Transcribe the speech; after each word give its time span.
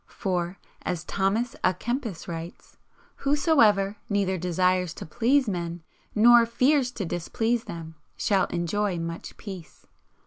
For, 0.07 0.57
as 0.81 1.03
Thomas 1.03 1.55
a 1.63 1.75
Kempis 1.75 2.27
writes: 2.27 2.75
"Whosoever 3.17 3.97
neither 4.09 4.35
desires 4.35 4.95
to 4.95 5.05
please 5.05 5.47
men 5.47 5.83
nor 6.15 6.47
fears 6.47 6.89
to 6.93 7.05
displease 7.05 7.65
them 7.65 7.93
shall 8.17 8.45
enjoy 8.47 8.97
much 8.97 9.37
peace." 9.37 9.85